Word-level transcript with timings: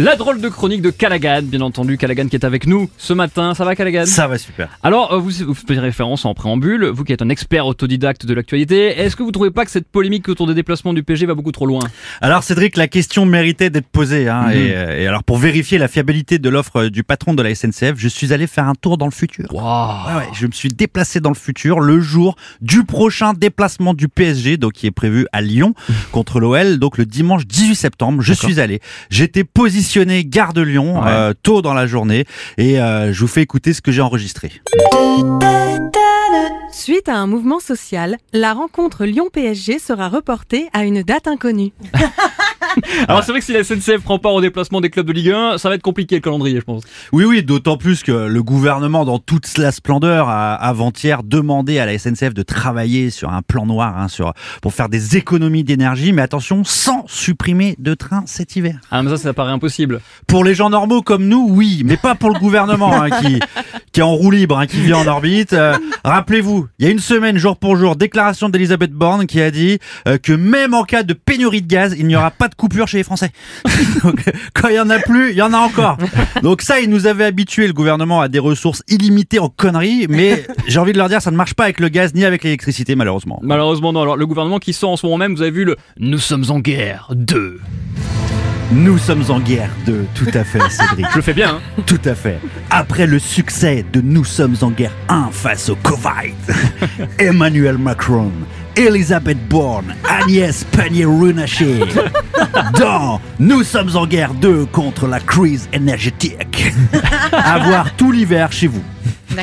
La 0.00 0.14
drôle 0.14 0.40
de 0.40 0.48
chronique 0.48 0.80
de 0.80 0.90
Callaghan, 0.90 1.40
bien 1.42 1.60
entendu, 1.60 1.98
Callaghan 1.98 2.28
qui 2.28 2.36
est 2.36 2.44
avec 2.44 2.68
nous 2.68 2.88
ce 2.98 3.12
matin. 3.14 3.54
Ça 3.54 3.64
va 3.64 3.74
Callaghan 3.74 4.06
Ça 4.06 4.28
va 4.28 4.38
super. 4.38 4.68
Alors, 4.84 5.12
euh, 5.12 5.18
vous, 5.18 5.30
vous 5.44 5.54
faites 5.54 5.76
référence 5.80 6.24
en 6.24 6.34
préambule, 6.34 6.84
vous 6.86 7.02
qui 7.02 7.12
êtes 7.12 7.20
un 7.20 7.28
expert 7.30 7.66
autodidacte 7.66 8.24
de 8.24 8.32
l'actualité, 8.32 8.96
est-ce 9.00 9.16
que 9.16 9.24
vous 9.24 9.32
trouvez 9.32 9.50
pas 9.50 9.64
que 9.64 9.72
cette 9.72 9.88
polémique 9.88 10.28
autour 10.28 10.46
des 10.46 10.54
déplacements 10.54 10.94
du 10.94 11.02
PG 11.02 11.26
va 11.26 11.34
beaucoup 11.34 11.50
trop 11.50 11.66
loin? 11.66 11.80
Alors 12.20 12.44
Cédric, 12.44 12.76
la 12.76 12.86
question 12.86 13.26
méritait 13.26 13.70
d'être 13.70 13.88
posée. 13.88 14.28
Hein, 14.28 14.44
Mhm. 14.46 14.52
et, 14.52 14.70
euh, 14.76 15.00
et 15.02 15.06
alors 15.08 15.24
pour 15.24 15.36
vérifier 15.36 15.78
la 15.78 15.88
fiabilité 15.88 16.38
de 16.38 16.48
l'offre 16.48 16.84
du 16.86 17.02
patron 17.02 17.34
de 17.34 17.42
la 17.42 17.50
SNCF, 17.52 17.94
je 17.96 18.06
suis 18.06 18.32
allé 18.32 18.46
faire 18.46 18.68
un 18.68 18.76
tour 18.76 18.98
dans 18.98 19.06
le 19.06 19.10
futur. 19.10 19.46
Waouh 19.52 20.06
Ouais, 20.10 20.14
ouais, 20.20 20.28
je 20.32 20.46
me 20.46 20.52
suis 20.52 20.68
déplacé 20.68 21.18
dans 21.18 21.30
le 21.30 21.34
futur 21.34 21.80
le 21.80 21.98
jour 22.00 22.36
du 22.60 22.84
prochain 22.84 23.32
déplacement 23.32 23.94
du 23.94 24.06
PSG, 24.08 24.58
donc 24.58 24.74
qui 24.74 24.86
est 24.86 24.92
prévu 24.92 25.26
à 25.32 25.40
Lyon 25.40 25.74
contre 26.12 26.38
l'OL, 26.38 26.78
donc 26.78 26.98
le 26.98 27.04
dimanche 27.04 27.48
18 27.48 27.74
septembre. 27.74 28.22
Je 28.22 28.32
suis 28.32 28.60
allé. 28.60 28.80
J'étais 29.10 29.42
positionné 29.42 29.87
gare 30.24 30.52
de 30.52 30.62
Lyon 30.62 31.00
Ouais. 31.02 31.08
euh, 31.08 31.32
tôt 31.42 31.62
dans 31.62 31.74
la 31.74 31.86
journée 31.86 32.24
et 32.56 32.80
euh, 32.80 33.12
je 33.12 33.20
vous 33.20 33.26
fais 33.26 33.42
écouter 33.42 33.72
ce 33.72 33.80
que 33.80 33.92
j'ai 33.92 34.02
enregistré. 34.02 34.50
Suite 36.72 37.08
à 37.08 37.16
un 37.16 37.26
mouvement 37.26 37.60
social, 37.60 38.16
la 38.32 38.52
rencontre 38.52 39.04
Lyon-PSG 39.04 39.78
sera 39.78 40.08
reportée 40.08 40.68
à 40.72 40.84
une 40.84 41.02
date 41.02 41.26
inconnue. 41.26 41.72
Alors 43.06 43.22
c'est 43.24 43.32
vrai 43.32 43.40
que 43.40 43.46
si 43.46 43.52
la 43.52 43.64
SNCF 43.64 44.02
prend 44.02 44.18
part 44.18 44.32
au 44.32 44.40
déplacement 44.40 44.80
des 44.80 44.90
clubs 44.90 45.06
de 45.06 45.12
Ligue 45.12 45.30
1, 45.30 45.58
ça 45.58 45.68
va 45.68 45.74
être 45.74 45.82
compliqué 45.82 46.16
le 46.16 46.20
calendrier, 46.20 46.56
je 46.56 46.64
pense. 46.64 46.82
Oui, 47.12 47.24
oui, 47.24 47.42
d'autant 47.42 47.76
plus 47.76 48.02
que 48.02 48.12
le 48.12 48.42
gouvernement, 48.42 49.04
dans 49.04 49.18
toute 49.18 49.58
la 49.58 49.72
splendeur, 49.72 50.28
a 50.28 50.54
avant-hier 50.54 51.22
demandé 51.22 51.78
à 51.78 51.86
la 51.86 51.98
SNCF 51.98 52.34
de 52.34 52.42
travailler 52.42 53.10
sur 53.10 53.30
un 53.32 53.42
plan 53.42 53.66
noir 53.66 53.98
hein, 53.98 54.08
sur, 54.08 54.32
pour 54.62 54.72
faire 54.72 54.88
des 54.88 55.16
économies 55.16 55.64
d'énergie, 55.64 56.12
mais 56.12 56.22
attention, 56.22 56.64
sans 56.64 57.04
supprimer 57.06 57.76
de 57.78 57.94
trains 57.94 58.24
cet 58.26 58.56
hiver. 58.56 58.78
Ah 58.90 59.02
mais 59.02 59.10
ça, 59.10 59.16
ça 59.16 59.32
paraît 59.32 59.52
impossible. 59.52 60.00
Pour 60.26 60.44
les 60.44 60.54
gens 60.54 60.70
normaux 60.70 61.02
comme 61.02 61.26
nous, 61.26 61.46
oui, 61.48 61.82
mais 61.84 61.96
pas 61.96 62.14
pour 62.14 62.30
le 62.30 62.38
gouvernement 62.38 63.02
hein, 63.02 63.10
qui, 63.10 63.40
qui 63.92 64.00
est 64.00 64.04
en 64.04 64.14
roue 64.14 64.30
libre, 64.30 64.58
hein, 64.58 64.66
qui 64.66 64.80
vit 64.80 64.94
en 64.94 65.06
orbite. 65.06 65.52
Euh, 65.52 65.76
Rappelez-vous, 66.04 66.68
il 66.78 66.86
y 66.86 66.88
a 66.88 66.90
une 66.90 67.00
semaine, 67.00 67.38
jour 67.38 67.56
pour 67.56 67.76
jour, 67.76 67.96
déclaration 67.96 68.48
d'Elisabeth 68.48 68.92
Borne 68.92 69.26
qui 69.26 69.40
a 69.40 69.50
dit 69.50 69.78
euh, 70.06 70.16
que 70.16 70.32
même 70.32 70.72
en 70.72 70.84
cas 70.84 71.02
de 71.02 71.12
pénurie 71.12 71.62
de 71.62 71.66
gaz, 71.66 71.94
il 71.98 72.06
n'y 72.06 72.16
aura 72.16 72.30
pas 72.30 72.48
de 72.48 72.54
coupure 72.54 72.77
chez 72.86 72.98
les 72.98 73.04
Français. 73.04 73.30
Donc, 74.04 74.22
quand 74.54 74.68
il 74.68 74.76
y 74.76 74.80
en 74.80 74.90
a 74.90 74.98
plus, 74.98 75.30
il 75.30 75.36
y 75.36 75.42
en 75.42 75.52
a 75.52 75.58
encore. 75.58 75.96
Donc 76.42 76.62
ça, 76.62 76.80
il 76.80 76.90
nous 76.90 77.06
avait 77.06 77.24
habitué 77.24 77.66
le 77.66 77.72
gouvernement 77.72 78.20
à 78.20 78.28
des 78.28 78.38
ressources 78.38 78.82
illimitées 78.88 79.38
en 79.38 79.48
conneries, 79.48 80.06
mais 80.08 80.46
j'ai 80.66 80.78
envie 80.78 80.92
de 80.92 80.98
leur 80.98 81.08
dire, 81.08 81.22
ça 81.22 81.30
ne 81.30 81.36
marche 81.36 81.54
pas 81.54 81.64
avec 81.64 81.80
le 81.80 81.88
gaz 81.88 82.14
ni 82.14 82.24
avec 82.24 82.44
l'électricité, 82.44 82.94
malheureusement. 82.94 83.40
Malheureusement 83.42 83.92
non. 83.92 84.02
Alors 84.02 84.16
le 84.16 84.26
gouvernement 84.26 84.58
qui 84.58 84.72
sort 84.72 84.90
en 84.90 84.96
ce 84.96 85.06
moment 85.06 85.18
même, 85.18 85.34
vous 85.34 85.42
avez 85.42 85.50
vu 85.50 85.64
le 85.64 85.76
Nous 85.98 86.18
sommes 86.18 86.44
en 86.48 86.60
guerre 86.60 87.08
2. 87.14 87.60
Nous 88.70 88.98
sommes 88.98 89.24
en 89.30 89.40
guerre 89.40 89.70
de 89.86 90.04
tout 90.14 90.28
à 90.34 90.44
fait, 90.44 90.60
Cédric. 90.68 91.06
Je 91.10 91.16
le 91.16 91.22
fais 91.22 91.32
bien, 91.32 91.54
hein 91.54 91.82
Tout 91.86 92.00
à 92.04 92.14
fait. 92.14 92.38
Après 92.68 93.06
le 93.06 93.18
succès 93.18 93.82
de 93.92 94.02
Nous 94.02 94.24
sommes 94.24 94.56
en 94.60 94.70
guerre 94.70 94.92
1 95.08 95.30
face 95.32 95.70
au 95.70 95.76
Covid, 95.76 96.34
Emmanuel 97.18 97.78
Macron, 97.78 98.30
Elisabeth 98.78 99.38
Borne, 99.48 99.96
Agnès 100.08 100.62
Pannier-Runacher, 100.62 101.80
dans 102.78 103.20
Nous 103.40 103.64
sommes 103.64 103.96
en 103.96 104.06
guerre 104.06 104.34
2 104.34 104.66
contre 104.66 105.08
la 105.08 105.18
crise 105.18 105.68
énergétique. 105.72 106.72
Avoir 107.32 107.96
tout 107.96 108.12
l'hiver 108.12 108.52
chez 108.52 108.68
vous. 108.68 108.84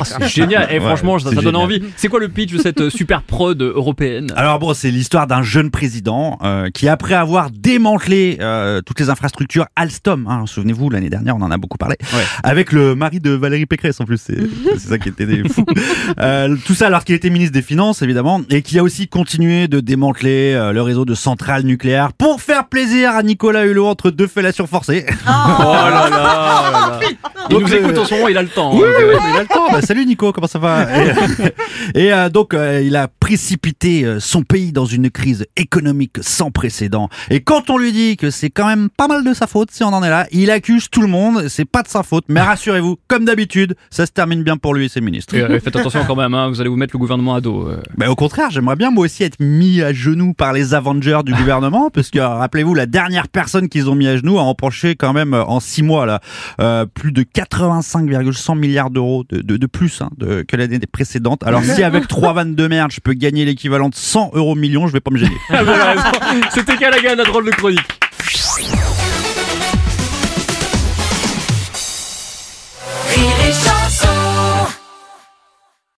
C'est 0.04 0.28
génial. 0.28 0.68
Et 0.70 0.74
Ouais, 0.78 0.80
franchement, 0.84 1.18
ça, 1.18 1.30
c'est 1.30 1.36
ça 1.36 1.42
donne 1.42 1.56
envie. 1.56 1.82
C'est 1.96 2.08
quoi 2.08 2.20
le 2.20 2.28
pitch 2.28 2.52
de 2.52 2.58
cette 2.58 2.80
euh, 2.80 2.90
super 2.90 3.22
prod 3.22 3.60
européenne? 3.60 4.32
Alors 4.36 4.58
bon, 4.58 4.74
c'est 4.74 4.90
l'histoire 4.90 5.26
d'un 5.26 5.42
jeune 5.42 5.70
président 5.70 6.38
euh, 6.44 6.68
qui, 6.70 6.88
après 6.88 7.14
avoir 7.14 7.50
démantelé 7.50 8.38
euh, 8.40 8.80
toutes 8.82 9.00
les 9.00 9.10
infrastructures 9.10 9.66
Alstom, 9.74 10.26
hein, 10.28 10.44
souvenez-vous, 10.46 10.90
l'année 10.90 11.08
dernière, 11.10 11.36
on 11.36 11.42
en 11.42 11.50
a 11.50 11.56
beaucoup 11.58 11.78
parlé, 11.78 11.96
Ouais. 12.14 12.22
avec 12.42 12.72
le 12.72 12.94
mari 12.94 13.20
de 13.20 13.30
Valérie 13.30 13.66
Pécresse 13.66 14.00
en 14.00 14.04
plus, 14.04 14.18
c'est 14.18 14.36
c'est 14.78 14.88
ça 14.88 14.98
qui 14.98 15.08
était 15.08 15.26
des 15.26 15.48
fous. 15.48 15.64
Euh, 16.20 16.54
tout 16.66 16.74
ça 16.74 16.86
alors 16.86 17.04
qu'il 17.04 17.14
était 17.14 17.30
ministre 17.30 17.52
des 17.54 17.62
Finances, 17.62 18.02
évidemment, 18.02 18.40
et 18.50 18.62
qui 18.62 18.78
a 18.78 18.82
aussi 18.82 19.08
continué 19.08 19.66
de 19.68 19.80
démanteler 19.80 20.52
euh, 20.54 20.72
le 20.72 20.82
réseau 20.82 21.04
de 21.04 21.14
centrales 21.14 21.62
nucléaires 21.64 22.12
pour 22.12 22.40
faire 22.40 22.68
plaisir 22.68 23.10
à 23.10 23.22
Nicolas 23.22 23.64
Hulot 23.66 23.86
entre 23.86 24.10
deux 24.10 24.26
fellations 24.26 24.66
forcées. 24.66 25.04
Oh 25.08 25.28
là 25.28 25.90
là, 25.90 26.10
là 26.10 26.18
là. 26.18 27.00
Il 27.48 27.54
Donc, 27.54 27.62
nous 27.62 27.72
euh, 27.74 27.78
écoute 27.80 27.98
en 27.98 28.04
ce 28.04 28.14
moment, 28.14 28.28
il 28.28 28.36
a 28.36 28.42
le 28.42 28.48
temps. 28.48 28.74
Oui, 28.74 28.82
hein. 28.86 28.92
oui, 28.98 29.04
oui, 29.08 29.14
mais 29.24 29.30
il 29.32 29.36
a 29.36 29.42
le 29.42 29.46
temps. 29.48 29.70
Bah, 29.72 29.80
salut 29.86 30.04
Nico, 30.04 30.32
comment 30.32 30.46
ça 30.48 30.58
va 30.58 30.86
Et, 31.04 31.12
et, 32.06 32.12
euh, 32.12 32.28
donc, 32.28 32.54
euh, 32.54 32.82
il 32.84 32.96
a 32.96 33.08
précipité 33.08 34.04
euh, 34.04 34.20
son 34.20 34.42
pays 34.42 34.72
dans 34.72 34.84
une 34.84 35.10
crise 35.10 35.46
économique 35.56 36.16
sans 36.20 36.50
précédent. 36.50 37.08
Et 37.30 37.40
quand 37.40 37.70
on 37.70 37.78
lui 37.78 37.92
dit 37.92 38.16
que 38.16 38.30
c'est 38.30 38.50
quand 38.50 38.66
même 38.66 38.88
pas 38.90 39.06
mal 39.08 39.24
de 39.24 39.32
sa 39.32 39.46
faute, 39.46 39.70
si 39.70 39.84
on 39.84 39.88
en 39.88 40.02
est 40.02 40.10
là, 40.10 40.26
il 40.32 40.50
accuse 40.50 40.88
tout 40.90 41.02
le 41.02 41.08
monde. 41.08 41.46
C'est 41.48 41.64
pas 41.64 41.82
de 41.82 41.88
sa 41.88 42.02
faute, 42.02 42.24
mais 42.28 42.40
rassurez-vous, 42.40 42.96
comme 43.08 43.24
d'habitude, 43.24 43.76
ça 43.90 44.06
se 44.06 44.12
termine 44.12 44.42
bien 44.42 44.56
pour 44.56 44.74
lui 44.74 44.86
et 44.86 44.88
ses 44.88 45.00
ministres. 45.00 45.34
Et, 45.34 45.42
euh, 45.42 45.60
faites 45.60 45.76
attention 45.76 46.04
quand 46.06 46.16
même, 46.16 46.34
hein, 46.34 46.48
vous 46.48 46.60
allez 46.60 46.68
vous 46.70 46.76
mettre 46.76 46.94
le 46.94 46.98
gouvernement 46.98 47.34
à 47.36 47.40
dos. 47.40 47.68
euh. 47.68 47.80
Bah, 47.96 48.10
au 48.10 48.16
contraire, 48.16 48.50
j'aimerais 48.50 48.76
bien 48.76 48.90
moi 48.90 49.04
aussi 49.04 49.22
être 49.22 49.38
mis 49.40 49.82
à 49.82 49.92
genoux 49.92 50.34
par 50.34 50.52
les 50.52 50.74
Avengers 50.74 51.20
du 51.24 51.32
gouvernement, 51.32 51.90
parce 51.90 52.10
que 52.10 52.18
rappelez-vous, 52.18 52.74
la 52.74 52.86
dernière 52.86 53.28
personne 53.28 53.68
qu'ils 53.68 53.88
ont 53.88 53.94
mis 53.94 54.08
à 54.08 54.16
genoux 54.16 54.38
a 54.38 54.42
empoché 54.42 54.96
quand 54.96 55.12
même 55.12 55.34
en 55.34 55.60
six 55.60 55.82
mois 55.84 56.06
là 56.06 56.20
euh, 56.60 56.86
plus 56.86 57.12
de 57.12 57.22
85,100 57.22 58.54
milliards 58.56 58.90
d'euros 58.90 59.24
de, 59.28 59.40
de, 59.42 59.56
de 59.56 59.66
plus 59.76 60.00
hein, 60.00 60.10
de, 60.16 60.42
que 60.42 60.56
l'année 60.56 60.78
précédente. 60.90 61.42
Alors 61.44 61.62
si 61.62 61.82
avec 61.82 62.08
trois 62.08 62.32
vannes 62.32 62.54
de 62.54 62.66
merde, 62.66 62.90
je 62.90 63.00
peux 63.00 63.12
gagner 63.12 63.44
l'équivalent 63.44 63.88
de 63.88 63.94
100 63.94 64.30
euros 64.34 64.54
millions, 64.54 64.86
je 64.86 64.92
vais 64.92 65.00
pas 65.00 65.10
me 65.10 65.18
gêner. 65.18 65.36
Ah, 65.50 65.58
avez 65.58 65.72
raison. 65.72 66.02
C'était 66.50 66.76
Callaghan, 66.76 67.14
la 67.16 67.24
drôle 67.24 67.46
de 67.46 67.50
chronique. 67.50 67.95